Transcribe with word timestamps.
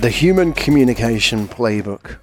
the 0.00 0.08
Human 0.08 0.54
Communication 0.54 1.46
Playbook. 1.46 2.16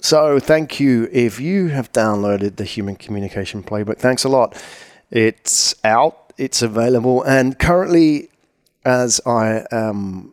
So, 0.00 0.40
thank 0.40 0.80
you 0.80 1.10
if 1.12 1.38
you 1.38 1.68
have 1.68 1.92
downloaded 1.92 2.56
the 2.56 2.64
Human 2.64 2.96
Communication 2.96 3.62
Playbook. 3.62 3.98
Thanks 3.98 4.24
a 4.24 4.30
lot. 4.30 4.56
It's 5.10 5.74
out, 5.84 6.32
it's 6.38 6.62
available, 6.62 7.22
and 7.24 7.58
currently, 7.58 8.30
as 8.86 9.20
I 9.26 9.66
am 9.70 10.32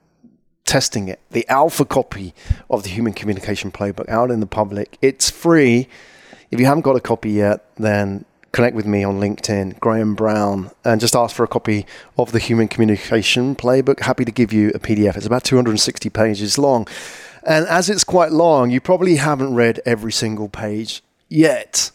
testing 0.66 1.09
it, 1.09 1.20
the 1.31 1.45
alpha 1.50 1.84
copy 1.84 2.34
of 2.70 2.84
the 2.84 2.89
Human 2.89 3.11
Communication 3.11 3.71
Playbook 3.71 4.07
out 4.07 4.32
in 4.32 4.39
the 4.39 4.48
public, 4.48 4.98
it's 5.02 5.30
free. 5.30 5.89
If 6.50 6.61
you 6.61 6.66
haven't 6.66 6.84
got 6.84 6.96
a 6.96 7.02
copy 7.02 7.32
yet, 7.32 7.75
then 7.75 8.23
connect 8.60 8.76
with 8.76 8.86
me 8.86 9.05
on 9.05 9.21
LinkedIn, 9.21 9.80
Graham 9.80 10.16
Brown, 10.16 10.70
and 10.84 10.99
just 10.99 11.16
ask 11.16 11.34
for 11.34 11.45
a 11.45 11.48
copy 11.48 11.86
of 12.18 12.34
the 12.34 12.40
Human 12.40 12.68
Communication 12.68 13.55
Playbook. 13.55 14.02
Happy 14.02 14.26
to 14.26 14.34
give 14.34 14.52
you 14.52 14.68
a 14.76 14.80
PDF. 14.80 15.16
It's 15.16 15.26
about 15.26 15.45
260 15.45 16.09
pages 16.09 16.58
long. 16.58 16.85
And 17.48 17.66
as 17.68 17.90
it's 17.90 18.04
quite 18.04 18.34
long, 18.34 18.70
you 18.70 18.82
probably 18.82 19.16
haven't 19.16 19.55
read 19.55 19.80
every 19.85 20.12
single 20.12 20.49
page 20.49 21.02
yet. 21.30 21.91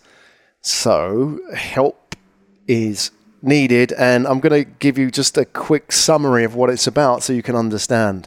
So, 0.63 1.39
help 1.55 2.17
is 2.67 3.11
needed. 3.43 3.93
And 3.93 4.27
I'm 4.27 4.41
going 4.41 4.65
to 4.65 4.71
give 4.79 4.97
you 4.97 5.11
just 5.11 5.37
a 5.37 5.45
quick 5.45 5.93
summary 5.93 6.45
of 6.45 6.55
what 6.55 6.71
it's 6.71 6.87
about 6.87 7.23
so 7.23 7.35
you 7.35 7.43
can 7.43 7.57
understand. 7.57 8.27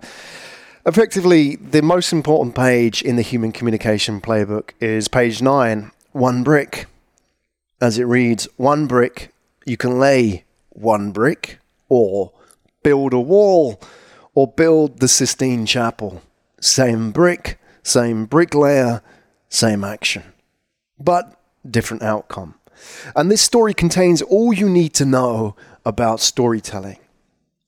Effectively, 0.85 1.55
the 1.55 1.81
most 1.81 2.13
important 2.13 2.53
page 2.53 3.01
in 3.01 3.15
the 3.15 3.23
Human 3.23 3.51
Communication 3.51 4.21
Playbook 4.21 4.73
is 4.79 5.07
page 5.07 5.41
nine, 5.41 5.89
one 6.11 6.43
brick 6.43 6.85
as 7.79 7.97
it 7.97 8.05
reads 8.05 8.47
one 8.57 8.87
brick, 8.87 9.33
you 9.65 9.77
can 9.77 9.99
lay 9.99 10.45
one 10.69 11.11
brick, 11.11 11.59
or 11.89 12.31
build 12.83 13.13
a 13.13 13.19
wall, 13.19 13.81
or 14.33 14.47
build 14.47 14.99
the 14.99 15.07
Sistine 15.07 15.65
Chapel. 15.65 16.21
Same 16.59 17.11
brick, 17.11 17.59
same 17.83 18.25
bricklayer, 18.25 19.01
same 19.49 19.83
action, 19.83 20.23
but 20.99 21.39
different 21.69 22.03
outcome. 22.03 22.55
And 23.15 23.31
this 23.31 23.41
story 23.41 23.73
contains 23.73 24.21
all 24.21 24.53
you 24.53 24.69
need 24.69 24.93
to 24.95 25.05
know 25.05 25.55
about 25.85 26.19
storytelling. 26.19 26.99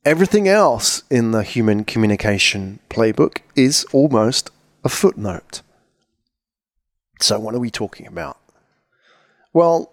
Everything 0.05 0.47
else 0.47 1.03
in 1.09 1.31
the 1.31 1.43
human 1.43 1.83
communication 1.83 2.79
playbook 2.89 3.39
is 3.55 3.85
almost 3.91 4.49
a 4.83 4.89
footnote. 4.89 5.61
So, 7.21 7.39
what 7.39 7.53
are 7.53 7.59
we 7.59 7.69
talking 7.69 8.07
about? 8.07 8.37
Well, 9.51 9.91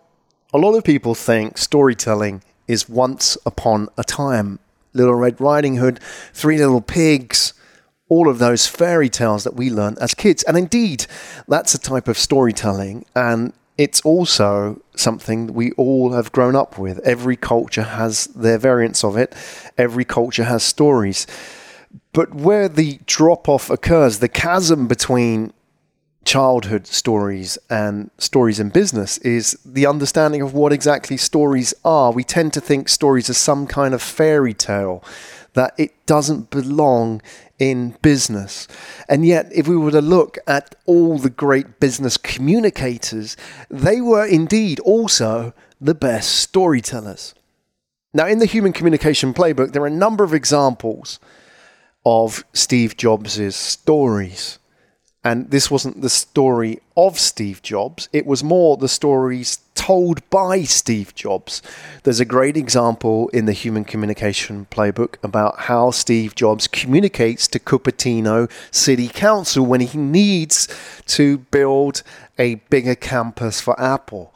a 0.52 0.58
lot 0.58 0.74
of 0.74 0.84
people 0.84 1.14
think 1.14 1.58
storytelling 1.58 2.42
is 2.68 2.88
once 2.88 3.36
upon 3.46 3.88
a 3.96 4.04
time. 4.04 4.58
Little 4.92 5.14
Red 5.14 5.40
Riding 5.40 5.76
Hood, 5.76 6.00
Three 6.32 6.56
Little 6.56 6.80
Pigs, 6.80 7.52
all 8.08 8.28
of 8.28 8.38
those 8.38 8.66
fairy 8.66 9.08
tales 9.08 9.44
that 9.44 9.54
we 9.54 9.70
learn 9.70 9.96
as 10.00 10.14
kids. 10.14 10.42
And 10.44 10.56
indeed, 10.56 11.06
that's 11.48 11.74
a 11.74 11.78
type 11.78 12.08
of 12.08 12.16
storytelling. 12.16 13.04
And 13.14 13.52
it's 13.76 14.00
also 14.02 14.80
something 14.94 15.52
we 15.52 15.72
all 15.72 16.12
have 16.12 16.32
grown 16.32 16.56
up 16.56 16.78
with. 16.78 16.98
Every 17.00 17.36
culture 17.36 17.82
has 17.82 18.26
their 18.28 18.58
variants 18.58 19.04
of 19.04 19.16
it, 19.16 19.34
every 19.76 20.04
culture 20.04 20.44
has 20.44 20.62
stories. 20.62 21.26
But 22.12 22.34
where 22.34 22.68
the 22.68 23.00
drop 23.06 23.48
off 23.48 23.68
occurs, 23.68 24.20
the 24.20 24.28
chasm 24.28 24.86
between 24.86 25.52
childhood 26.26 26.86
stories 26.86 27.56
and 27.70 28.10
stories 28.18 28.60
in 28.60 28.68
business 28.68 29.16
is 29.18 29.56
the 29.64 29.86
understanding 29.86 30.42
of 30.42 30.52
what 30.52 30.72
exactly 30.72 31.16
stories 31.16 31.72
are. 31.84 32.12
We 32.12 32.24
tend 32.24 32.52
to 32.54 32.60
think 32.60 32.88
stories 32.88 33.30
are 33.30 33.34
some 33.34 33.66
kind 33.66 33.94
of 33.94 34.02
fairy 34.02 34.52
tale, 34.52 35.02
that 35.54 35.72
it 35.78 35.94
doesn't 36.04 36.50
belong 36.50 37.22
in 37.58 37.96
business. 38.02 38.68
And 39.08 39.24
yet, 39.24 39.50
if 39.54 39.66
we 39.66 39.76
were 39.76 39.92
to 39.92 40.02
look 40.02 40.36
at 40.46 40.74
all 40.84 41.16
the 41.16 41.30
great 41.30 41.80
business 41.80 42.18
communicators, 42.18 43.36
they 43.70 44.02
were 44.02 44.26
indeed 44.26 44.80
also 44.80 45.54
the 45.80 45.94
best 45.94 46.34
storytellers. 46.34 47.34
Now, 48.12 48.26
in 48.26 48.40
the 48.40 48.46
Human 48.46 48.72
Communication 48.72 49.32
Playbook, 49.32 49.72
there 49.72 49.82
are 49.82 49.86
a 49.86 49.90
number 49.90 50.24
of 50.24 50.34
examples 50.34 51.20
of 52.04 52.44
Steve 52.52 52.96
Jobs' 52.96 53.56
stories. 53.56 54.58
And 55.26 55.50
this 55.50 55.72
wasn't 55.72 56.02
the 56.02 56.08
story 56.08 56.78
of 56.96 57.18
Steve 57.18 57.60
Jobs, 57.60 58.08
it 58.12 58.26
was 58.26 58.44
more 58.44 58.76
the 58.76 58.88
stories 58.88 59.58
told 59.74 60.22
by 60.30 60.62
Steve 60.62 61.16
Jobs. 61.16 61.62
There's 62.04 62.20
a 62.20 62.24
great 62.24 62.56
example 62.56 63.28
in 63.30 63.46
the 63.46 63.52
Human 63.52 63.84
Communication 63.84 64.68
Playbook 64.70 65.16
about 65.24 65.62
how 65.62 65.90
Steve 65.90 66.36
Jobs 66.36 66.68
communicates 66.68 67.48
to 67.48 67.58
Cupertino 67.58 68.48
City 68.70 69.08
Council 69.08 69.66
when 69.66 69.80
he 69.80 69.98
needs 69.98 70.68
to 71.06 71.38
build 71.38 72.04
a 72.38 72.54
bigger 72.70 72.94
campus 72.94 73.60
for 73.60 73.78
Apple. 73.80 74.32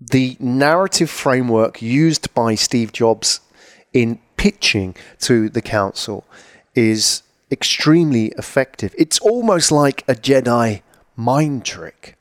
The 0.00 0.36
narrative 0.40 1.10
framework 1.10 1.80
used 1.80 2.34
by 2.34 2.56
Steve 2.56 2.90
Jobs 2.90 3.38
in 3.92 4.18
pitching 4.36 4.96
to 5.20 5.48
the 5.48 5.62
council 5.62 6.24
is 6.74 7.22
extremely 7.52 8.28
effective. 8.38 8.94
It's 8.98 9.18
almost 9.20 9.70
like 9.70 10.02
a 10.08 10.14
Jedi 10.14 10.82
mind 11.14 11.64
trick. 11.64 12.16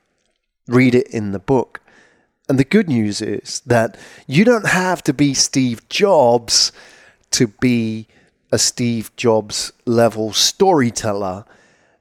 Read 0.68 0.94
it 0.94 1.08
in 1.08 1.32
the 1.32 1.40
book. 1.40 1.80
And 2.50 2.60
the 2.60 2.66
good 2.66 2.90
news 2.90 3.22
is 3.22 3.62
that 3.66 3.98
you 4.28 4.44
don't 4.44 4.68
have 4.68 5.02
to 5.04 5.14
be 5.14 5.34
Steve 5.34 5.88
Jobs 5.88 6.74
to 7.32 7.48
be 7.48 8.08
a 8.52 8.60
Steve 8.60 9.16
Jobs 9.16 9.72
level 9.86 10.34
storyteller. 10.34 11.46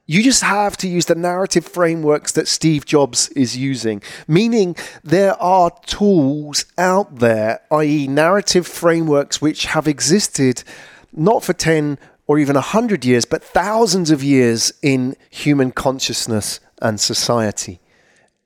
You 0.05 0.21
just 0.23 0.43
have 0.43 0.75
to 0.77 0.89
use 0.89 1.05
the 1.05 1.15
narrative 1.15 1.65
frameworks 1.65 2.33
that 2.33 2.49
Steve 2.49 2.85
Jobs 2.85 3.29
is 3.29 3.55
using, 3.55 4.01
meaning 4.27 4.75
there 5.05 5.41
are 5.41 5.71
tools 5.85 6.65
out 6.77 7.19
there, 7.19 7.61
i.e., 7.71 8.07
narrative 8.07 8.67
frameworks, 8.67 9.41
which 9.41 9.67
have 9.67 9.87
existed 9.87 10.65
not 11.13 11.43
for 11.43 11.53
10 11.53 11.97
or 12.31 12.39
even 12.39 12.55
a 12.55 12.61
hundred 12.61 13.03
years, 13.03 13.25
but 13.25 13.43
thousands 13.43 14.09
of 14.09 14.23
years 14.23 14.71
in 14.81 15.17
human 15.29 15.69
consciousness 15.69 16.61
and 16.81 16.97
society. 16.97 17.81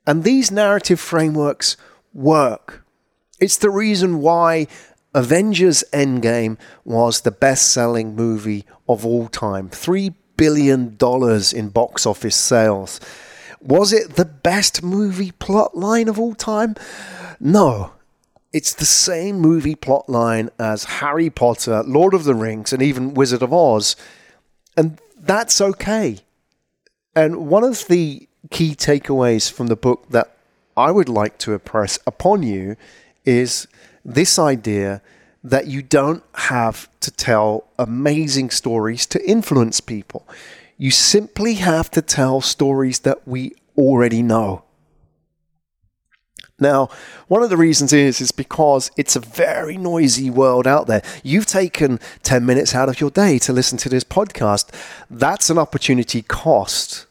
And 0.04 0.24
these 0.24 0.50
narrative 0.50 0.98
frameworks 0.98 1.76
work. 2.12 2.84
It's 3.38 3.56
the 3.56 3.70
reason 3.70 4.18
why 4.20 4.66
Avengers 5.14 5.84
Endgame 5.92 6.58
was 6.84 7.20
the 7.20 7.30
best 7.30 7.68
selling 7.68 8.16
movie 8.16 8.64
of 8.88 9.06
all 9.06 9.28
time. 9.28 9.70
$3 9.70 10.12
billion 10.36 10.98
in 11.54 11.68
box 11.68 12.06
office 12.06 12.34
sales. 12.34 12.98
Was 13.60 13.92
it 13.92 14.16
the 14.16 14.24
best 14.24 14.82
movie 14.82 15.30
plot 15.30 15.76
line 15.76 16.08
of 16.08 16.18
all 16.18 16.34
time? 16.34 16.74
No, 17.38 17.92
it's 18.52 18.74
the 18.74 18.84
same 18.84 19.38
movie 19.38 19.74
plot 19.74 20.08
line 20.08 20.50
as 20.58 20.84
Harry 20.84 21.30
Potter, 21.30 21.82
Lord 21.82 22.14
of 22.14 22.24
the 22.24 22.34
Rings, 22.34 22.72
and 22.72 22.82
even 22.82 23.14
Wizard 23.14 23.42
of 23.42 23.52
Oz. 23.52 23.96
And 24.76 24.98
that's 25.18 25.60
okay. 25.60 26.18
And 27.14 27.48
one 27.48 27.64
of 27.64 27.86
the 27.88 28.28
key 28.50 28.74
takeaways 28.74 29.50
from 29.50 29.66
the 29.66 29.76
book 29.76 30.06
that 30.10 30.36
I 30.76 30.90
would 30.90 31.08
like 31.08 31.38
to 31.38 31.54
impress 31.54 31.98
upon 32.06 32.42
you 32.42 32.76
is 33.24 33.66
this 34.04 34.38
idea 34.38 35.02
that 35.42 35.66
you 35.66 35.80
don't 35.82 36.22
have 36.34 36.88
to 37.00 37.10
tell 37.10 37.68
amazing 37.78 38.50
stories 38.50 39.06
to 39.06 39.28
influence 39.28 39.80
people. 39.80 40.26
You 40.76 40.90
simply 40.90 41.54
have 41.54 41.90
to 41.92 42.02
tell 42.02 42.40
stories 42.40 43.00
that 43.00 43.26
we 43.26 43.54
already 43.76 44.22
know. 44.22 44.64
Now, 46.58 46.88
one 47.28 47.42
of 47.42 47.50
the 47.50 47.56
reasons 47.56 47.92
is 47.92 48.20
is 48.20 48.32
because 48.32 48.90
it's 48.96 49.14
a 49.14 49.20
very 49.20 49.76
noisy 49.76 50.30
world 50.30 50.66
out 50.66 50.86
there. 50.86 51.02
You've 51.22 51.44
taken 51.44 52.00
10 52.22 52.46
minutes 52.46 52.74
out 52.74 52.88
of 52.88 52.98
your 52.98 53.10
day 53.10 53.38
to 53.40 53.52
listen 53.52 53.76
to 53.78 53.90
this 53.90 54.04
podcast. 54.04 54.72
That's 55.10 55.50
an 55.50 55.58
opportunity 55.58 56.22
cost. 56.22 57.04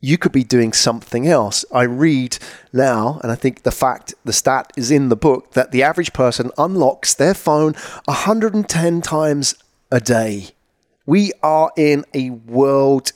You 0.00 0.16
could 0.16 0.30
be 0.30 0.44
doing 0.44 0.72
something 0.72 1.26
else. 1.26 1.64
I 1.72 1.82
read 1.84 2.38
now, 2.72 3.20
and 3.22 3.32
I 3.32 3.34
think 3.34 3.62
the 3.62 3.72
fact, 3.72 4.14
the 4.24 4.32
stat 4.32 4.70
is 4.76 4.92
in 4.92 5.08
the 5.08 5.16
book, 5.16 5.54
that 5.54 5.72
the 5.72 5.82
average 5.82 6.12
person 6.12 6.52
unlocks 6.56 7.14
their 7.14 7.34
phone 7.34 7.74
110 8.04 9.02
times 9.02 9.56
a 9.90 10.00
day. 10.00 10.50
We 11.04 11.32
are 11.42 11.72
in 11.76 12.04
a 12.14 12.30
world 12.30 13.12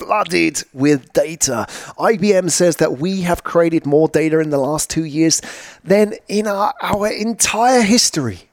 flooded 0.00 0.64
with 0.72 1.12
data. 1.12 1.66
IBM 1.98 2.50
says 2.50 2.76
that 2.76 2.98
we 2.98 3.20
have 3.22 3.44
created 3.44 3.84
more 3.84 4.08
data 4.08 4.40
in 4.40 4.50
the 4.50 4.58
last 4.58 4.88
two 4.88 5.04
years 5.04 5.42
than 5.84 6.14
in 6.26 6.46
our, 6.46 6.72
our 6.80 7.08
entire 7.08 7.82
history. 7.82 8.48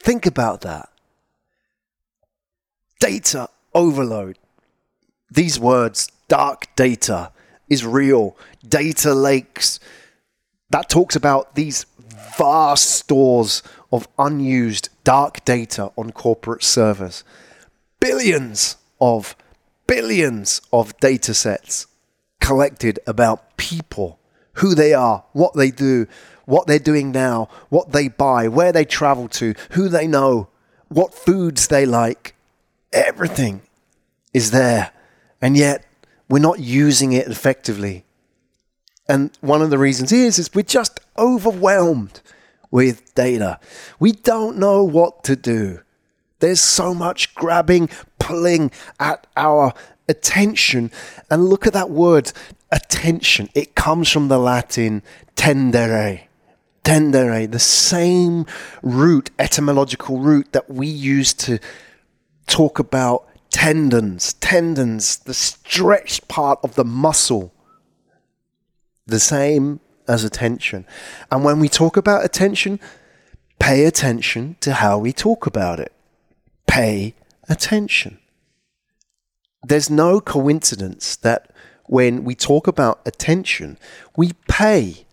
Think 0.00 0.24
about 0.26 0.62
that. 0.62 0.88
Data 3.00 3.48
overload. 3.74 4.38
These 5.30 5.60
words, 5.60 6.08
dark 6.28 6.74
data, 6.74 7.30
is 7.68 7.84
real. 7.84 8.36
Data 8.66 9.14
lakes. 9.14 9.78
That 10.70 10.88
talks 10.88 11.16
about 11.16 11.54
these 11.54 11.84
vast 12.38 12.90
stores 12.90 13.62
of 13.92 14.08
unused 14.18 14.88
dark 15.04 15.44
data 15.44 15.92
on 15.96 16.12
corporate 16.12 16.62
servers. 16.62 17.24
Billions 18.00 18.76
of 19.00 19.36
billions 19.86 20.60
of 20.72 20.98
data 21.00 21.34
sets 21.34 21.86
collected 22.40 22.98
about 23.06 23.56
people, 23.56 24.18
who 24.54 24.74
they 24.74 24.92
are, 24.92 25.24
what 25.32 25.54
they 25.54 25.70
do, 25.70 26.06
what 26.44 26.66
they're 26.66 26.78
doing 26.78 27.10
now, 27.10 27.48
what 27.70 27.92
they 27.92 28.08
buy, 28.08 28.48
where 28.48 28.72
they 28.72 28.84
travel 28.84 29.28
to, 29.28 29.54
who 29.70 29.88
they 29.88 30.06
know, 30.06 30.48
what 30.88 31.14
foods 31.14 31.68
they 31.68 31.86
like. 31.86 32.34
Everything 32.92 33.62
is 34.32 34.50
there. 34.50 34.92
And 35.40 35.56
yet, 35.56 35.84
we're 36.28 36.38
not 36.38 36.60
using 36.60 37.12
it 37.12 37.26
effectively. 37.28 38.04
And 39.08 39.30
one 39.40 39.62
of 39.62 39.70
the 39.70 39.78
reasons 39.78 40.12
is, 40.12 40.38
is 40.38 40.54
we're 40.54 40.62
just 40.62 41.00
overwhelmed 41.18 42.20
with 42.70 43.14
data. 43.14 43.60
We 43.98 44.12
don't 44.12 44.58
know 44.58 44.82
what 44.84 45.24
to 45.24 45.36
do. 45.36 45.80
There's 46.40 46.60
so 46.60 46.94
much 46.94 47.34
grabbing, 47.34 47.88
pulling 48.18 48.70
at 48.98 49.26
our 49.36 49.72
attention. 50.08 50.90
And 51.30 51.48
look 51.48 51.66
at 51.66 51.72
that 51.72 51.90
word, 51.90 52.32
attention. 52.70 53.48
It 53.54 53.74
comes 53.74 54.10
from 54.10 54.28
the 54.28 54.38
Latin 54.38 55.02
tendere. 55.36 56.22
Tendere, 56.82 57.50
the 57.50 57.58
same 57.58 58.44
root, 58.82 59.30
etymological 59.38 60.18
root 60.18 60.52
that 60.52 60.68
we 60.68 60.86
use 60.86 61.32
to 61.32 61.58
talk 62.46 62.78
about 62.78 63.26
tendons, 63.50 64.34
tendons, 64.34 65.16
the 65.18 65.32
stretched 65.32 66.28
part 66.28 66.58
of 66.62 66.74
the 66.74 66.84
muscle. 66.84 67.54
The 69.06 69.20
same 69.20 69.80
as 70.06 70.24
attention. 70.24 70.84
And 71.30 71.42
when 71.42 71.58
we 71.58 71.68
talk 71.68 71.96
about 71.96 72.24
attention, 72.24 72.80
pay 73.58 73.86
attention 73.86 74.56
to 74.60 74.74
how 74.74 74.98
we 74.98 75.12
talk 75.12 75.46
about 75.46 75.80
it. 75.80 75.93
Pay 76.74 77.14
attention 77.48 78.18
there's 79.66 79.90
no 79.90 80.20
coincidence 80.20 81.16
that 81.16 81.50
when 81.86 82.24
we 82.24 82.34
talk 82.34 82.66
about 82.66 83.00
attention, 83.06 83.78
we 84.16 84.32
pay. 84.48 85.06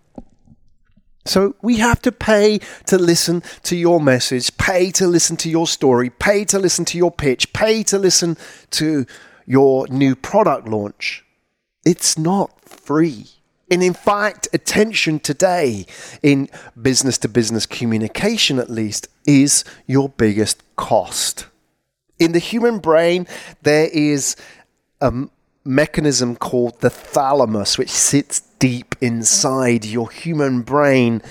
So 1.25 1.55
we 1.61 1.77
have 1.77 2.01
to 2.01 2.11
pay 2.11 2.59
to 2.87 2.97
listen 2.97 3.43
to 3.63 3.75
your 3.75 4.01
message, 4.01 4.55
pay 4.57 4.91
to 4.91 5.07
listen 5.07 5.37
to 5.37 5.49
your 5.49 5.67
story, 5.67 6.09
pay 6.09 6.45
to 6.45 6.57
listen 6.57 6.85
to 6.85 6.97
your 6.97 7.11
pitch, 7.11 7.53
pay 7.53 7.83
to 7.83 7.99
listen 7.99 8.37
to 8.71 9.05
your 9.45 9.87
new 9.87 10.15
product 10.15 10.67
launch. 10.67 11.23
It's 11.85 12.17
not 12.17 12.67
free. 12.67 13.25
And 13.69 13.83
in 13.83 13.93
fact, 13.93 14.47
attention 14.51 15.19
today 15.19 15.85
in 16.21 16.49
business 16.81 17.17
to 17.19 17.29
business 17.29 17.65
communication, 17.65 18.59
at 18.59 18.69
least, 18.69 19.07
is 19.25 19.63
your 19.85 20.09
biggest 20.09 20.63
cost. 20.75 21.45
In 22.21 22.33
the 22.33 22.39
human 22.39 22.77
brain, 22.77 23.25
there 23.63 23.89
is 23.91 24.35
a 25.01 25.11
mechanism 25.65 26.35
called 26.35 26.79
the 26.79 26.91
thalamus, 26.91 27.79
which 27.79 27.89
sits 27.89 28.41
deep 28.59 28.95
inside 29.01 29.85
your 29.85 30.11
human 30.11 30.61
brain, 30.61 31.23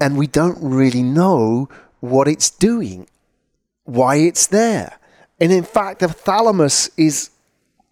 and 0.00 0.16
we 0.16 0.26
don't 0.26 0.56
really 0.62 1.02
know 1.02 1.68
what 2.00 2.26
it's 2.26 2.48
doing, 2.48 3.06
why 3.84 4.16
it's 4.16 4.46
there. 4.46 4.98
And 5.38 5.52
in 5.52 5.62
fact, 5.62 6.00
the 6.00 6.08
thalamus 6.08 6.88
is 6.96 7.28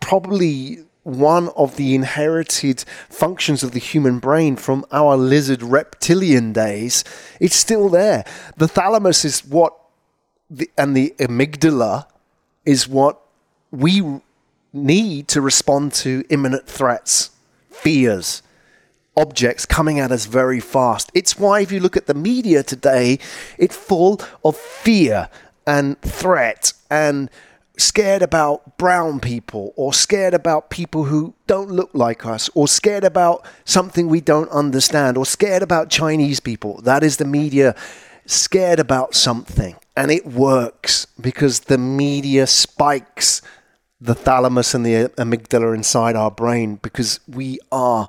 probably 0.01 0.79
one 1.03 1.51
of 1.51 1.77
the 1.77 1.95
inherited 1.95 2.83
functions 3.11 3.63
of 3.63 3.73
the 3.73 3.79
human 3.79 4.21
brain 4.21 4.57
from 4.57 4.87
our 4.91 5.19
lizard 5.19 5.63
reptilian 5.63 6.55
days. 6.55 7.05
It's 7.41 7.57
still 7.57 7.91
there. 7.91 8.25
The 8.57 8.69
thalamus 8.69 9.27
is 9.27 9.45
what 9.45 9.77
the, 10.51 10.71
and 10.77 10.97
the 10.97 11.15
amygdala 11.19 12.07
is 12.65 12.89
what 12.89 13.21
we 13.71 14.21
need 14.73 15.29
to 15.29 15.41
respond 15.41 15.93
to 15.93 16.25
imminent 16.29 16.67
threats, 16.67 17.31
fears, 17.71 18.43
objects 19.17 19.65
coming 19.65 19.99
at 19.99 20.13
us 20.13 20.27
very 20.27 20.61
fast. 20.61 21.11
It's 21.15 21.39
why, 21.39 21.61
if 21.61 21.73
you 21.73 21.81
look 21.81 21.97
at 21.97 22.07
the 22.07 22.15
media 22.15 22.63
today, 22.63 23.19
it's 23.59 23.77
full 23.77 24.21
of 24.45 24.57
fear 24.57 25.29
and 25.67 26.01
threat 26.03 26.73
and 26.91 27.31
scared 27.79 28.23
about 28.23 28.79
brown 28.79 29.21
people 29.21 29.73
or 29.77 29.93
scared 29.93 30.33
about 30.33 30.71
people 30.71 31.05
who 31.05 31.35
don't 31.47 31.71
look 31.71 31.91
like 31.93 32.25
us 32.25 32.49
or 32.55 32.67
scared 32.67 33.05
about 33.05 33.45
something 33.65 34.09
we 34.09 34.21
don't 34.21 34.49
understand 34.51 35.17
or 35.17 35.27
scared 35.27 35.63
about 35.63 35.91
Chinese 35.91 36.41
people. 36.41 36.81
That 36.83 37.03
is 37.03 37.19
the 37.19 37.25
media 37.25 37.75
scared 38.27 38.79
about 38.79 39.15
something. 39.15 39.77
And 39.97 40.11
it 40.11 40.27
works 40.27 41.07
because 41.21 41.61
the 41.61 41.79
media 41.79 42.47
spikes 42.47 43.41
the 44.01 44.15
thalamus 44.15 44.75
and 44.75 44.85
the 44.85 45.09
amygdala 45.17 45.75
inside 45.75 46.17
our 46.17 46.31
brain 46.31 46.77
because 46.83 47.21
we 47.27 47.59
are, 47.73 48.09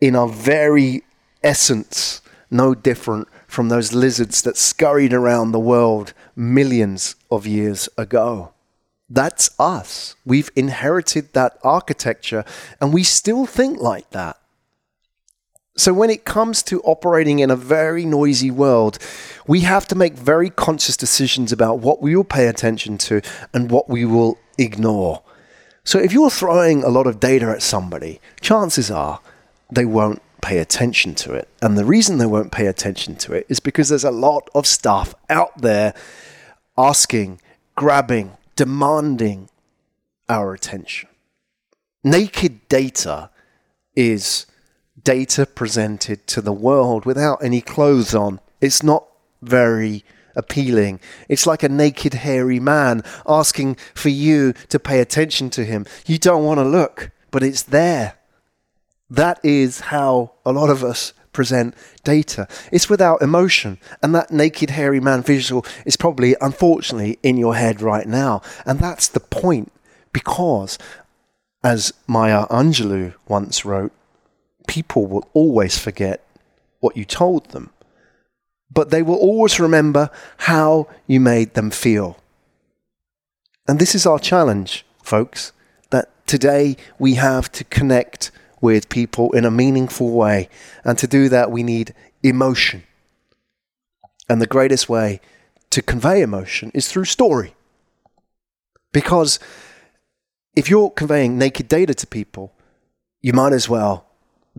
in 0.00 0.14
our 0.14 0.28
very 0.28 1.02
essence, 1.42 2.20
no 2.50 2.74
different 2.74 3.28
from 3.46 3.68
those 3.68 3.94
lizards 3.94 4.42
that 4.42 4.56
scurried 4.56 5.12
around 5.12 5.52
the 5.52 5.60
world 5.60 6.12
millions 6.36 7.16
of 7.30 7.46
years 7.46 7.88
ago. 7.96 8.52
That's 9.08 9.50
us. 9.58 10.14
We've 10.26 10.50
inherited 10.54 11.32
that 11.32 11.58
architecture 11.64 12.44
and 12.80 12.92
we 12.92 13.02
still 13.02 13.46
think 13.46 13.80
like 13.80 14.10
that. 14.10 14.37
So, 15.78 15.94
when 15.94 16.10
it 16.10 16.24
comes 16.24 16.64
to 16.64 16.80
operating 16.82 17.38
in 17.38 17.52
a 17.52 17.56
very 17.56 18.04
noisy 18.04 18.50
world, 18.50 18.98
we 19.46 19.60
have 19.60 19.86
to 19.86 19.94
make 19.94 20.14
very 20.14 20.50
conscious 20.50 20.96
decisions 20.96 21.52
about 21.52 21.78
what 21.78 22.02
we 22.02 22.16
will 22.16 22.24
pay 22.24 22.48
attention 22.48 22.98
to 22.98 23.22
and 23.54 23.70
what 23.70 23.88
we 23.88 24.04
will 24.04 24.38
ignore. 24.58 25.22
So, 25.84 26.00
if 26.00 26.12
you're 26.12 26.30
throwing 26.30 26.82
a 26.82 26.88
lot 26.88 27.06
of 27.06 27.20
data 27.20 27.46
at 27.46 27.62
somebody, 27.62 28.20
chances 28.40 28.90
are 28.90 29.20
they 29.70 29.84
won't 29.84 30.20
pay 30.42 30.58
attention 30.58 31.14
to 31.14 31.34
it. 31.34 31.46
And 31.62 31.78
the 31.78 31.84
reason 31.84 32.18
they 32.18 32.26
won't 32.26 32.50
pay 32.50 32.66
attention 32.66 33.14
to 33.14 33.34
it 33.34 33.46
is 33.48 33.60
because 33.60 33.88
there's 33.88 34.02
a 34.02 34.10
lot 34.10 34.50
of 34.56 34.66
stuff 34.66 35.14
out 35.30 35.62
there 35.62 35.94
asking, 36.76 37.40
grabbing, 37.76 38.36
demanding 38.56 39.48
our 40.28 40.54
attention. 40.54 41.08
Naked 42.02 42.66
data 42.68 43.30
is 43.94 44.46
data 45.04 45.46
presented 45.46 46.26
to 46.28 46.40
the 46.40 46.52
world 46.52 47.04
without 47.04 47.42
any 47.42 47.60
clothes 47.60 48.14
on. 48.14 48.40
It's 48.60 48.82
not 48.82 49.06
very 49.42 50.04
appealing. 50.34 51.00
It's 51.28 51.46
like 51.46 51.62
a 51.62 51.68
naked, 51.68 52.14
hairy 52.14 52.60
man 52.60 53.02
asking 53.26 53.76
for 53.94 54.08
you 54.08 54.52
to 54.68 54.78
pay 54.78 55.00
attention 55.00 55.50
to 55.50 55.64
him. 55.64 55.86
You 56.06 56.18
don't 56.18 56.44
want 56.44 56.58
to 56.58 56.64
look, 56.64 57.10
but 57.30 57.42
it's 57.42 57.62
there. 57.62 58.14
That 59.10 59.40
is 59.42 59.80
how 59.80 60.32
a 60.44 60.52
lot 60.52 60.70
of 60.70 60.84
us 60.84 61.12
present 61.32 61.74
data. 62.04 62.48
It's 62.72 62.90
without 62.90 63.22
emotion. 63.22 63.78
And 64.02 64.14
that 64.14 64.30
naked, 64.30 64.70
hairy 64.70 65.00
man 65.00 65.22
visual 65.22 65.64
is 65.84 65.96
probably, 65.96 66.36
unfortunately, 66.40 67.18
in 67.22 67.36
your 67.36 67.54
head 67.54 67.80
right 67.80 68.06
now. 68.06 68.42
And 68.66 68.78
that's 68.78 69.08
the 69.08 69.20
point. 69.20 69.72
Because, 70.12 70.78
as 71.62 71.92
Maya 72.06 72.46
Angelou 72.46 73.14
once 73.28 73.64
wrote, 73.64 73.92
people 74.68 75.06
will 75.06 75.28
always 75.32 75.76
forget 75.76 76.24
what 76.78 76.96
you 76.96 77.04
told 77.04 77.50
them, 77.50 77.70
but 78.70 78.90
they 78.90 79.02
will 79.02 79.16
always 79.16 79.58
remember 79.58 80.10
how 80.36 80.86
you 81.08 81.18
made 81.18 81.54
them 81.54 81.70
feel. 81.70 82.16
And 83.66 83.80
this 83.80 83.96
is 83.96 84.06
our 84.06 84.20
challenge, 84.20 84.86
folks, 85.02 85.52
that 85.90 86.08
today 86.26 86.76
we 86.98 87.14
have 87.14 87.50
to 87.52 87.64
connect 87.64 88.30
with 88.60 88.88
people 88.88 89.32
in 89.32 89.44
a 89.44 89.50
meaningful 89.50 90.12
way. 90.12 90.48
And 90.84 90.96
to 90.98 91.06
do 91.06 91.28
that, 91.28 91.50
we 91.50 91.62
need 91.62 91.94
emotion. 92.22 92.84
And 94.28 94.40
the 94.40 94.46
greatest 94.46 94.88
way 94.88 95.20
to 95.70 95.82
convey 95.82 96.22
emotion 96.22 96.70
is 96.74 96.88
through 96.88 97.04
story. 97.04 97.54
Because 98.92 99.38
if 100.54 100.68
you're 100.68 100.90
conveying 100.90 101.38
naked 101.38 101.68
data 101.68 101.94
to 101.94 102.06
people, 102.06 102.52
you 103.20 103.32
might 103.32 103.52
as 103.52 103.68
well 103.68 104.07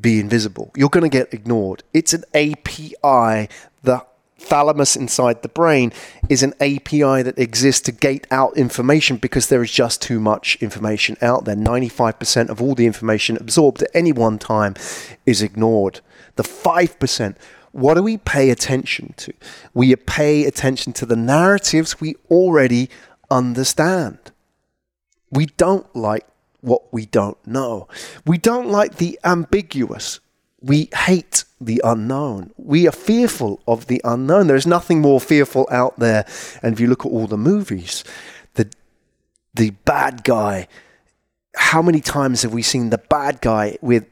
be 0.02 0.20
invisible. 0.20 0.72
You're 0.76 0.90
going 0.90 1.10
to 1.10 1.10
get 1.10 1.34
ignored. 1.34 1.84
It's 1.94 2.14
an 2.14 2.24
API. 2.34 3.50
The 3.84 4.06
thalamus 4.40 4.96
inside 4.96 5.42
the 5.42 5.50
brain 5.50 5.92
is 6.30 6.44
an 6.44 6.54
API 6.62 7.22
that 7.24 7.38
exists 7.38 7.82
to 7.82 7.92
gate 7.92 8.26
out 8.32 8.58
information 8.58 9.18
because 9.18 9.48
there 9.48 9.62
is 9.62 9.72
just 9.72 10.02
too 10.02 10.20
much 10.20 10.58
information 10.62 11.18
out 11.22 11.46
there. 11.46 11.56
95% 11.56 12.50
of 12.50 12.62
all 12.62 12.76
the 12.76 12.86
information 12.86 13.38
absorbed 13.38 13.84
at 13.84 13.92
any 13.94 14.12
one 14.12 14.40
time 14.40 14.76
is 15.26 15.42
ignored. 15.42 16.02
The 16.36 16.44
5%, 16.44 17.36
what 17.72 17.96
do 17.96 18.04
we 18.04 18.18
pay 18.18 18.50
attention 18.50 19.14
to? 19.18 19.34
We 19.74 19.96
pay 19.96 20.46
attention 20.46 20.94
to 20.94 21.06
the 21.06 21.16
narratives 21.16 22.00
we 22.00 22.16
already 22.32 22.90
understand. 23.30 24.18
We 25.32 25.46
don't 25.46 25.94
like 25.96 26.26
what 26.62 26.92
we 26.94 27.06
don't 27.06 27.38
know. 27.48 27.88
We 28.26 28.38
don't 28.38 28.70
like 28.70 28.96
the 28.96 29.20
ambiguous. 29.24 30.20
We 30.62 30.90
hate 30.94 31.46
the 31.62 31.82
unknown. 31.84 32.52
We 32.58 32.88
are 32.88 32.92
fearful 32.92 33.62
of 33.68 33.88
the 33.88 34.02
unknown. 34.04 34.48
There's 34.48 34.68
nothing 34.68 35.02
more 35.02 35.22
fearful 35.22 35.68
out 35.72 36.00
there. 36.00 36.26
And 36.62 36.74
if 36.74 36.80
you 36.80 36.88
look 36.88 37.06
at 37.06 37.12
all 37.12 37.28
the 37.28 37.38
movies, 37.38 38.04
the 38.56 38.70
the 39.54 39.72
bad 39.86 40.24
guy 40.24 40.68
how 41.56 41.82
many 41.82 42.00
times 42.00 42.44
have 42.44 42.54
we 42.54 42.62
seen 42.62 42.90
the 42.90 42.98
bad 42.98 43.42
guy 43.42 43.78
with 43.82 44.06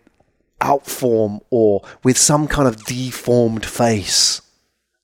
out 0.59 0.85
form 0.85 1.39
or 1.49 1.81
with 2.03 2.17
some 2.17 2.47
kind 2.47 2.67
of 2.67 2.83
deformed 2.85 3.65
face? 3.65 4.41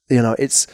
You 0.10 0.22
know, 0.22 0.36
it's 0.38 0.68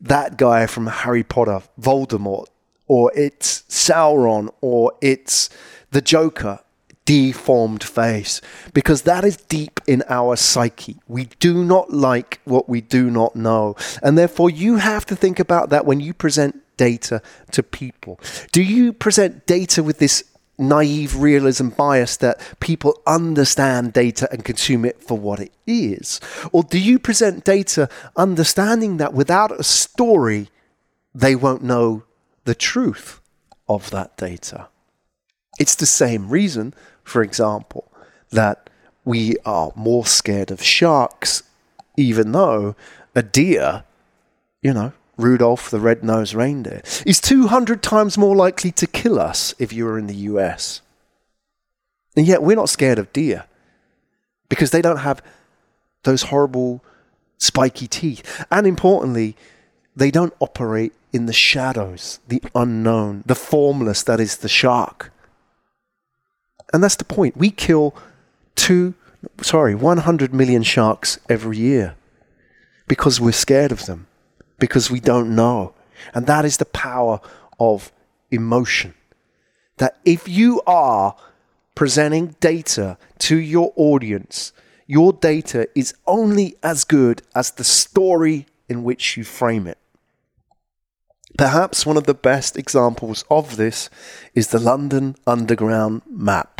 that 0.00 0.36
guy 0.36 0.66
from 0.66 0.86
Harry 0.86 1.24
Potter, 1.24 1.62
Voldemort, 1.80 2.46
or 2.86 3.12
it's 3.14 3.62
Sauron, 3.62 4.52
or 4.60 4.92
it's 5.00 5.50
the 5.90 6.00
Joker, 6.00 6.60
deformed 7.04 7.82
face, 7.82 8.42
because 8.74 9.02
that 9.02 9.24
is 9.24 9.38
deep 9.38 9.80
in 9.86 10.02
our 10.10 10.36
psyche. 10.36 10.98
We 11.08 11.26
do 11.40 11.64
not 11.64 11.90
like 11.90 12.40
what 12.44 12.68
we 12.68 12.82
do 12.82 13.10
not 13.10 13.34
know. 13.34 13.76
And 14.02 14.18
therefore, 14.18 14.50
you 14.50 14.76
have 14.76 15.06
to 15.06 15.16
think 15.16 15.40
about 15.40 15.70
that 15.70 15.86
when 15.86 16.00
you 16.00 16.12
present 16.12 16.62
data 16.76 17.22
to 17.52 17.62
people. 17.62 18.20
Do 18.52 18.62
you 18.62 18.92
present 18.92 19.46
data 19.46 19.82
with 19.82 19.98
this 19.98 20.22
naive 20.58 21.16
realism 21.16 21.68
bias 21.68 22.16
that 22.18 22.40
people 22.60 23.00
understand 23.06 23.92
data 23.92 24.28
and 24.32 24.44
consume 24.44 24.84
it 24.84 25.02
for 25.02 25.16
what 25.16 25.40
it 25.40 25.52
is? 25.66 26.20
Or 26.52 26.62
do 26.62 26.78
you 26.78 26.98
present 26.98 27.44
data 27.44 27.88
understanding 28.16 28.96
that 28.98 29.14
without 29.14 29.58
a 29.58 29.62
story, 29.62 30.50
they 31.14 31.34
won't 31.34 31.62
know 31.62 32.04
the 32.44 32.54
truth 32.54 33.20
of 33.68 33.90
that 33.90 34.16
data? 34.16 34.68
It's 35.58 35.74
the 35.74 35.86
same 35.86 36.28
reason, 36.28 36.74
for 37.02 37.22
example, 37.22 37.90
that 38.30 38.70
we 39.04 39.36
are 39.44 39.72
more 39.74 40.06
scared 40.06 40.50
of 40.50 40.62
sharks, 40.62 41.42
even 41.96 42.32
though 42.32 42.76
a 43.14 43.22
deer, 43.22 43.84
you 44.62 44.72
know, 44.72 44.92
Rudolph 45.16 45.70
the 45.70 45.80
red-nosed 45.80 46.34
reindeer, 46.34 46.82
is 47.04 47.20
200 47.20 47.82
times 47.82 48.16
more 48.16 48.36
likely 48.36 48.70
to 48.72 48.86
kill 48.86 49.18
us 49.18 49.54
if 49.58 49.72
you 49.72 49.84
were 49.84 49.98
in 49.98 50.06
the 50.06 50.14
US. 50.14 50.80
And 52.16 52.26
yet 52.26 52.42
we're 52.42 52.56
not 52.56 52.68
scared 52.68 52.98
of 52.98 53.12
deer 53.12 53.44
because 54.48 54.70
they 54.70 54.82
don't 54.82 54.98
have 54.98 55.22
those 56.04 56.24
horrible 56.24 56.84
spiky 57.38 57.86
teeth. 57.88 58.46
And 58.50 58.66
importantly, 58.66 59.36
they 59.96 60.10
don't 60.10 60.34
operate 60.38 60.92
in 61.12 61.26
the 61.26 61.32
shadows, 61.32 62.20
the 62.28 62.42
unknown, 62.54 63.22
the 63.26 63.34
formless 63.34 64.02
that 64.04 64.20
is 64.20 64.38
the 64.38 64.48
shark. 64.48 65.12
And 66.72 66.82
that's 66.82 66.96
the 66.96 67.04
point. 67.04 67.36
We 67.36 67.50
kill 67.50 67.94
two, 68.54 68.94
sorry, 69.42 69.74
100 69.74 70.34
million 70.34 70.62
sharks 70.62 71.18
every 71.28 71.56
year 71.56 71.94
because 72.86 73.20
we're 73.20 73.32
scared 73.32 73.72
of 73.72 73.86
them 73.86 74.06
because 74.58 74.90
we 74.90 75.00
don't 75.00 75.34
know. 75.34 75.74
And 76.14 76.26
that 76.26 76.44
is 76.44 76.58
the 76.58 76.64
power 76.66 77.20
of 77.58 77.92
emotion. 78.30 78.94
That 79.78 79.98
if 80.04 80.28
you 80.28 80.60
are 80.66 81.16
presenting 81.74 82.34
data 82.40 82.98
to 83.18 83.36
your 83.38 83.72
audience, 83.76 84.52
your 84.86 85.12
data 85.12 85.68
is 85.74 85.94
only 86.06 86.56
as 86.62 86.84
good 86.84 87.22
as 87.34 87.52
the 87.52 87.64
story 87.64 88.46
in 88.68 88.82
which 88.82 89.16
you 89.16 89.24
frame 89.24 89.66
it. 89.66 89.78
Perhaps 91.36 91.86
one 91.86 91.96
of 91.96 92.04
the 92.04 92.14
best 92.14 92.56
examples 92.56 93.24
of 93.30 93.56
this 93.56 93.90
is 94.34 94.48
the 94.48 94.58
London 94.58 95.14
Underground 95.26 96.02
map, 96.10 96.57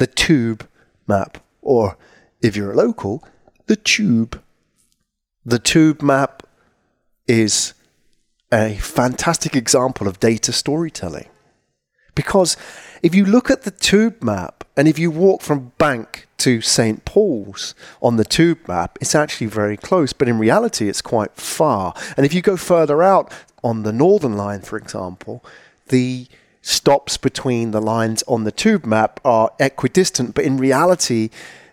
the 0.00 0.06
Tube 0.06 0.66
map, 1.06 1.44
or 1.60 1.98
if 2.40 2.56
you're 2.56 2.72
a 2.72 2.76
local, 2.76 3.22
the 3.66 3.76
Tube. 3.76 4.42
The 5.44 5.58
Tube 5.58 6.00
map 6.00 6.42
is 7.28 7.74
a 8.50 8.76
fantastic 8.76 9.54
example 9.54 10.08
of 10.08 10.18
data 10.18 10.52
storytelling. 10.52 11.28
Because 12.14 12.56
if 13.02 13.14
you 13.14 13.26
look 13.26 13.50
at 13.50 13.62
the 13.62 13.70
tube 13.70 14.22
map 14.22 14.64
and 14.76 14.88
if 14.88 14.98
you 14.98 15.10
walk 15.10 15.42
from 15.42 15.72
Bank 15.76 16.26
to 16.38 16.60
St. 16.62 17.04
Paul's 17.04 17.74
on 18.02 18.16
the 18.16 18.24
tube 18.24 18.66
map, 18.66 18.98
it's 19.02 19.14
actually 19.14 19.46
very 19.48 19.76
close, 19.76 20.12
but 20.14 20.28
in 20.28 20.38
reality, 20.38 20.88
it's 20.88 21.02
quite 21.02 21.36
far. 21.36 21.94
And 22.16 22.24
if 22.24 22.34
you 22.34 22.42
go 22.42 22.56
further 22.56 23.02
out 23.02 23.30
on 23.62 23.82
the 23.82 23.92
Northern 23.92 24.36
Line, 24.36 24.62
for 24.62 24.76
example, 24.76 25.44
the 25.88 26.26
stops 26.62 27.16
between 27.16 27.70
the 27.70 27.80
lines 27.80 28.22
on 28.26 28.44
the 28.44 28.52
tube 28.52 28.84
map 28.84 29.20
are 29.24 29.50
equidistant, 29.58 30.34
but 30.34 30.44
in 30.44 30.56
reality, 30.56 31.30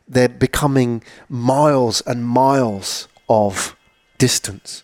they're 0.07 0.29
becoming 0.29 1.03
miles 1.29 2.01
and 2.01 2.25
miles 2.25 3.07
of 3.29 3.75
distance. 4.17 4.83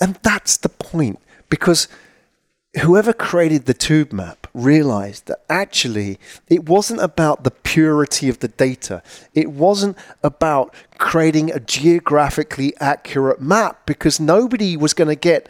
And 0.00 0.18
that's 0.22 0.56
the 0.56 0.68
point 0.68 1.18
because 1.48 1.88
whoever 2.82 3.12
created 3.12 3.64
the 3.64 3.74
tube 3.74 4.12
map 4.12 4.46
realized 4.52 5.26
that 5.26 5.42
actually 5.48 6.18
it 6.48 6.68
wasn't 6.68 7.00
about 7.00 7.44
the 7.44 7.50
purity 7.50 8.28
of 8.28 8.40
the 8.40 8.48
data. 8.48 9.02
It 9.34 9.50
wasn't 9.50 9.96
about 10.22 10.74
creating 10.98 11.50
a 11.50 11.60
geographically 11.60 12.74
accurate 12.78 13.40
map 13.40 13.86
because 13.86 14.20
nobody 14.20 14.76
was 14.76 14.94
going 14.94 15.08
to 15.08 15.16
get 15.16 15.48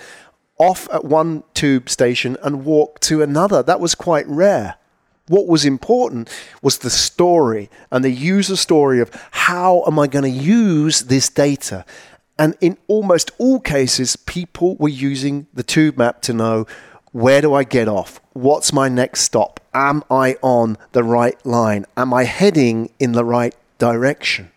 off 0.58 0.88
at 0.92 1.04
one 1.04 1.44
tube 1.54 1.88
station 1.88 2.36
and 2.42 2.64
walk 2.64 3.00
to 3.00 3.22
another. 3.22 3.62
That 3.62 3.80
was 3.80 3.94
quite 3.94 4.26
rare. 4.26 4.76
What 5.28 5.46
was 5.46 5.64
important 5.64 6.28
was 6.62 6.78
the 6.78 6.90
story 6.90 7.70
and 7.90 8.04
the 8.04 8.10
user 8.10 8.56
story 8.56 9.00
of 9.00 9.10
how 9.30 9.84
am 9.86 9.98
I 9.98 10.06
going 10.06 10.24
to 10.24 10.30
use 10.30 11.02
this 11.02 11.28
data? 11.28 11.84
And 12.38 12.56
in 12.60 12.78
almost 12.86 13.30
all 13.38 13.60
cases, 13.60 14.16
people 14.16 14.76
were 14.76 14.88
using 14.88 15.46
the 15.52 15.62
tube 15.62 15.98
map 15.98 16.22
to 16.22 16.32
know 16.32 16.66
where 17.12 17.40
do 17.40 17.52
I 17.54 17.64
get 17.64 17.88
off? 17.88 18.20
What's 18.32 18.72
my 18.72 18.88
next 18.88 19.22
stop? 19.22 19.60
Am 19.74 20.02
I 20.10 20.36
on 20.42 20.76
the 20.92 21.02
right 21.02 21.44
line? 21.44 21.84
Am 21.96 22.14
I 22.14 22.24
heading 22.24 22.90
in 22.98 23.12
the 23.12 23.24
right 23.24 23.54
direction? 23.78 24.50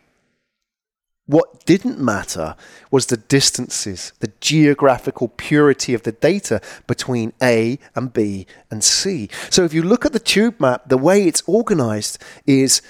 What 1.31 1.65
didn't 1.65 1.97
matter 1.97 2.57
was 2.91 3.05
the 3.05 3.15
distances, 3.15 4.11
the 4.19 4.33
geographical 4.41 5.29
purity 5.29 5.93
of 5.93 6.03
the 6.03 6.11
data 6.11 6.59
between 6.87 7.31
A 7.41 7.79
and 7.95 8.11
B 8.11 8.45
and 8.69 8.83
C. 8.83 9.29
So 9.49 9.63
if 9.63 9.73
you 9.73 9.81
look 9.81 10.05
at 10.05 10.11
the 10.11 10.19
tube 10.19 10.59
map, 10.59 10.89
the 10.89 10.97
way 10.97 11.23
it's 11.23 11.41
organized 11.47 12.21
is 12.45 12.81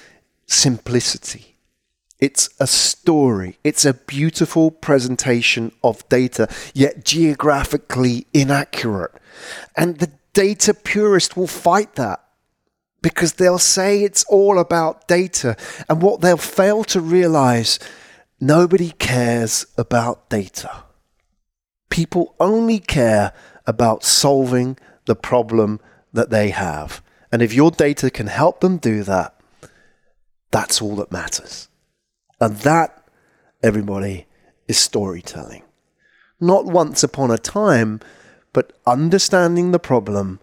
simplicity. 0.48 1.56
It's 2.20 2.50
a 2.60 2.66
story. 2.66 3.60
It's 3.64 3.86
a 3.86 3.94
beautiful 3.94 4.72
presentation 4.72 5.72
of 5.84 6.10
data, 6.10 6.50
yet 6.74 7.06
geographically 7.06 8.26
inaccurate. 8.34 9.12
And 9.78 10.00
the 10.00 10.10
data 10.34 10.74
purist 10.74 11.38
will 11.38 11.46
fight 11.46 11.94
that 11.94 12.24
because 13.04 13.34
they'll 13.34 13.60
say 13.60 14.04
it's 14.04 14.24
all 14.24 14.58
about 14.58 15.08
data. 15.08 15.56
And 15.88 16.02
what 16.02 16.22
they'll 16.22 16.38
fail 16.38 16.84
to 16.86 17.00
realize 17.00 17.78
nobody 18.42 18.92
cares 18.92 19.68
about 19.78 20.30
data. 20.30 20.84
People 21.90 22.36
only 22.40 22.80
care 22.80 23.34
about 23.66 24.04
solving 24.04 24.78
the 25.06 25.16
problem 25.16 25.80
that 26.12 26.32
they 26.32 26.50
have. 26.50 27.02
And 27.32 27.42
if 27.42 27.54
your 27.54 27.72
data 27.72 28.10
can 28.10 28.28
help 28.28 28.60
them 28.60 28.78
do 28.78 29.04
that, 29.04 29.40
that's 30.50 30.82
all 30.82 30.96
that 30.98 31.12
matters. 31.12 31.70
And 32.40 32.58
that, 32.58 33.06
everybody, 33.64 34.26
is 34.68 34.78
storytelling. 34.78 35.64
Not 36.40 36.66
once 36.66 37.04
upon 37.04 37.30
a 37.32 37.38
time, 37.38 38.02
but 38.52 38.74
understanding 38.86 39.72
the 39.72 39.80
problem 39.80 40.40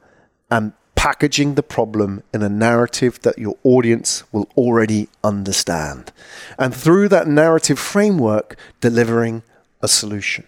and 0.51 0.73
packaging 0.99 1.55
the 1.55 1.63
problem 1.63 2.25
in 2.35 2.43
a 2.43 2.49
narrative 2.49 3.21
that 3.23 3.39
your 3.39 3.57
audience 3.63 4.25
will 4.33 4.49
already 4.57 5.09
understand. 5.23 6.11
And 6.59 6.75
through 6.75 7.09
that 7.11 7.29
narrative 7.29 7.79
framework, 7.79 8.59
delivering 8.81 9.45
a 9.81 9.87
solution. 9.87 10.45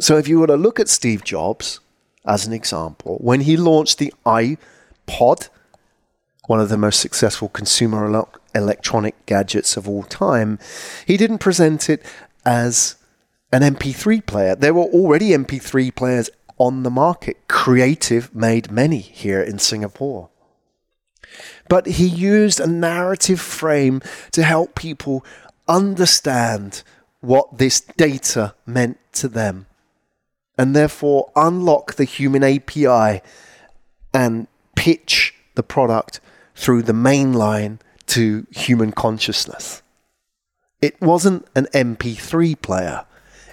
So 0.00 0.16
if 0.16 0.28
you 0.28 0.38
were 0.38 0.46
to 0.46 0.56
look 0.56 0.78
at 0.78 0.88
Steve 0.88 1.24
Jobs 1.24 1.80
as 2.24 2.46
an 2.46 2.52
example, 2.52 3.18
when 3.20 3.40
he 3.40 3.56
launched 3.56 3.98
the 3.98 4.14
iPod, 4.24 5.48
one 6.46 6.60
of 6.60 6.68
the 6.68 6.78
most 6.78 7.00
successful 7.00 7.48
consumer 7.48 8.28
electronic 8.54 9.26
gadgets 9.26 9.76
of 9.76 9.88
all 9.88 10.04
time, 10.04 10.60
he 11.04 11.16
didn't 11.16 11.38
present 11.38 11.90
it 11.90 12.06
as 12.44 12.94
an 13.50 13.62
MP3 13.62 14.24
player. 14.24 14.54
There 14.54 14.74
were 14.74 14.84
already 14.84 15.30
MP3 15.30 15.92
players 15.96 16.30
on 16.58 16.82
the 16.82 16.90
market. 16.90 17.36
Creative 17.48 18.34
made 18.34 18.70
many 18.70 18.98
here 18.98 19.42
in 19.42 19.58
Singapore. 19.58 20.28
But 21.68 21.86
he 21.86 22.06
used 22.06 22.60
a 22.60 22.66
narrative 22.66 23.40
frame 23.40 24.00
to 24.32 24.42
help 24.42 24.74
people 24.74 25.24
understand 25.66 26.82
what 27.20 27.58
this 27.58 27.80
data 27.80 28.54
meant 28.64 28.98
to 29.12 29.28
them 29.28 29.66
and 30.56 30.74
therefore 30.74 31.30
unlock 31.36 31.94
the 31.94 32.04
human 32.04 32.42
API 32.42 33.22
and 34.12 34.48
pitch 34.74 35.34
the 35.54 35.62
product 35.62 36.20
through 36.54 36.82
the 36.82 36.92
main 36.92 37.32
line 37.32 37.78
to 38.06 38.46
human 38.50 38.90
consciousness. 38.90 39.82
It 40.80 41.00
wasn't 41.00 41.46
an 41.54 41.66
MP3 41.74 42.60
player. 42.60 43.04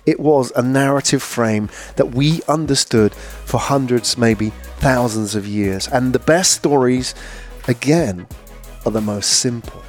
It 0.05 0.19
was 0.19 0.51
a 0.55 0.61
narrative 0.61 1.23
frame 1.23 1.69
that 1.95 2.13
we 2.13 2.41
understood 2.47 3.13
for 3.13 3.59
hundreds, 3.59 4.17
maybe 4.17 4.51
thousands 4.77 5.35
of 5.35 5.47
years. 5.47 5.87
And 5.87 6.13
the 6.13 6.19
best 6.19 6.51
stories 6.51 7.15
again, 7.67 8.27
are 8.85 8.91
the 8.91 9.01
most 9.01 9.39
simple. 9.39 9.81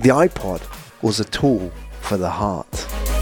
The 0.00 0.08
iPod 0.08 0.62
was 1.02 1.20
a 1.20 1.24
tool 1.24 1.70
for 2.00 2.16
the 2.16 2.30
heart. 2.30 3.13